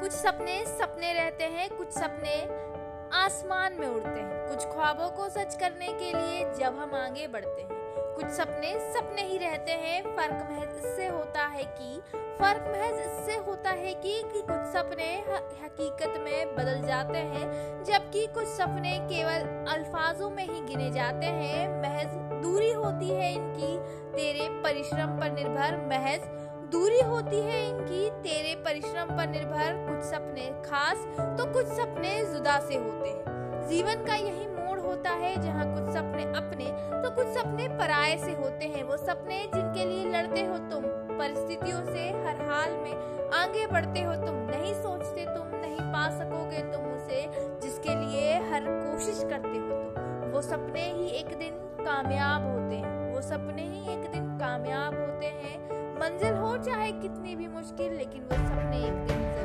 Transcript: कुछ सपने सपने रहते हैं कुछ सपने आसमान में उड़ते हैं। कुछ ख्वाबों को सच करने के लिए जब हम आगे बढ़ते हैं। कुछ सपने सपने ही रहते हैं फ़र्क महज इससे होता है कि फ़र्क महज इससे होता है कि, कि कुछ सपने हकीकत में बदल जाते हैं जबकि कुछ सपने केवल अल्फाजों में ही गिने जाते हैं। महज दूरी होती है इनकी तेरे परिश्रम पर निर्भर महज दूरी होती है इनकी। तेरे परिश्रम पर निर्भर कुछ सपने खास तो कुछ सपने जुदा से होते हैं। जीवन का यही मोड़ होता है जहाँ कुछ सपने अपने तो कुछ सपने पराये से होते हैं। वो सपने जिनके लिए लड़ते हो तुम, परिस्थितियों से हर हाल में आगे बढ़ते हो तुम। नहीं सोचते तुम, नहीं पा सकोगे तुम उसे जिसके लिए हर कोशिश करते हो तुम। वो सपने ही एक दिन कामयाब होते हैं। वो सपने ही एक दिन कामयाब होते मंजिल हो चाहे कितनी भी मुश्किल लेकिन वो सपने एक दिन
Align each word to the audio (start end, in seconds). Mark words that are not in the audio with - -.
कुछ 0.00 0.12
सपने 0.12 0.64
सपने 0.66 1.12
रहते 1.12 1.44
हैं 1.44 1.68
कुछ 1.70 1.90
सपने 1.90 2.34
आसमान 3.16 3.76
में 3.80 3.86
उड़ते 3.86 4.20
हैं। 4.20 4.48
कुछ 4.48 4.64
ख्वाबों 4.66 5.08
को 5.08 5.28
सच 5.28 5.54
करने 5.54 5.86
के 5.86 6.12
लिए 6.12 6.44
जब 6.54 6.78
हम 6.78 6.94
आगे 6.94 7.26
बढ़ते 7.26 7.62
हैं। 7.62 7.76
कुछ 8.16 8.26
सपने 8.26 8.72
सपने 8.94 9.22
ही 9.22 9.38
रहते 9.38 9.72
हैं 9.72 10.02
फ़र्क 10.16 10.46
महज 10.50 10.76
इससे 10.76 11.06
होता 11.06 11.44
है 11.46 11.64
कि 11.64 12.00
फ़र्क 12.38 12.64
महज 12.68 13.00
इससे 13.00 13.36
होता 13.36 13.70
है 13.70 13.94
कि, 13.94 14.22
कि 14.22 14.40
कुछ 14.40 14.72
सपने 14.72 15.12
हकीकत 15.64 16.18
में 16.20 16.54
बदल 16.56 16.86
जाते 16.86 17.18
हैं 17.18 17.84
जबकि 17.84 18.26
कुछ 18.26 18.46
सपने 18.46 18.98
केवल 19.08 19.66
अल्फाजों 19.74 20.30
में 20.30 20.44
ही 20.44 20.60
गिने 20.60 20.90
जाते 20.90 21.26
हैं। 21.26 21.68
महज 21.82 22.42
दूरी 22.42 22.72
होती 22.72 23.08
है 23.08 23.32
इनकी 23.34 23.76
तेरे 24.12 24.48
परिश्रम 24.62 25.18
पर 25.20 25.32
निर्भर 25.32 25.76
महज 25.86 26.20
दूरी 26.70 27.00
होती 27.02 27.40
है 27.40 27.58
इनकी। 27.68 28.08
तेरे 28.22 28.54
परिश्रम 28.64 29.16
पर 29.16 29.28
निर्भर 29.28 29.86
कुछ 29.86 30.04
सपने 30.04 30.46
खास 30.64 31.06
तो 31.38 31.52
कुछ 31.52 31.66
सपने 31.68 32.18
जुदा 32.24 32.58
से 32.60 32.76
होते 32.76 33.08
हैं। 33.08 33.66
जीवन 33.68 34.04
का 34.04 34.14
यही 34.16 34.46
मोड़ 34.48 34.78
होता 34.80 35.10
है 35.12 35.34
जहाँ 35.42 35.64
कुछ 35.66 35.94
सपने 35.94 36.24
अपने 36.34 36.66
तो 36.92 37.10
कुछ 37.16 37.26
सपने 37.28 37.68
पराये 37.78 38.16
से 38.18 38.32
होते 38.34 38.66
हैं। 38.66 38.82
वो 38.84 38.96
सपने 38.96 39.38
जिनके 39.54 39.84
लिए 39.84 40.04
लड़ते 40.06 40.44
हो 40.44 40.58
तुम, 40.70 40.82
परिस्थितियों 41.18 41.84
से 41.86 42.08
हर 42.26 42.40
हाल 42.50 42.70
में 42.74 43.30
आगे 43.34 43.66
बढ़ते 43.66 44.02
हो 44.02 44.14
तुम। 44.16 44.36
नहीं 44.50 44.74
सोचते 44.74 45.24
तुम, 45.26 45.56
नहीं 45.56 45.80
पा 45.92 46.08
सकोगे 46.18 46.62
तुम 46.72 46.86
उसे 46.92 47.22
जिसके 47.62 47.94
लिए 47.96 48.34
हर 48.50 48.64
कोशिश 48.68 49.24
करते 49.30 49.56
हो 49.58 49.82
तुम। 49.84 50.30
वो 50.32 50.42
सपने 50.42 50.84
ही 50.92 51.08
एक 51.18 51.36
दिन 51.38 51.54
कामयाब 51.80 52.46
होते 52.46 52.76
हैं। 52.76 53.12
वो 53.14 53.20
सपने 53.22 53.62
ही 53.62 53.92
एक 53.92 54.10
दिन 54.12 54.26
कामयाब 54.38 54.94
होते 54.94 55.07
मंजिल 56.08 56.34
हो 56.34 56.56
चाहे 56.64 56.90
कितनी 56.92 57.34
भी 57.36 57.46
मुश्किल 57.48 57.92
लेकिन 57.96 58.22
वो 58.24 58.36
सपने 58.36 58.78
एक 58.78 58.94
दिन 59.08 59.37